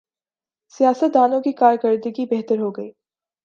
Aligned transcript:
سیاستدانوں 0.73 1.41
کی 1.41 1.51
کارکردگی 1.51 2.25
بہتر 2.25 2.59
ہو 2.59 2.71
گی۔ 2.71 2.91